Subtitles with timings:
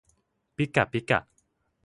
[0.55, 1.19] ปิกะปิกะ